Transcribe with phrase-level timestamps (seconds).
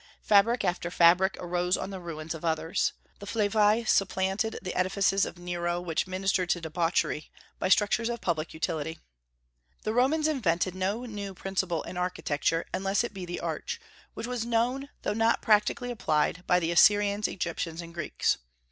[0.23, 2.93] Fabric after fabric arose on the ruins of others.
[3.19, 8.51] The Flavii supplanted the edifices of Nero, which ministered to debauchery, by structures of public
[8.51, 8.97] utility.
[9.83, 13.79] The Romans invented no new principle in architecture, unless it be the arch,
[14.15, 18.39] which was known, though not practically applied, by the Assyrians, Egyptians, and Greeks.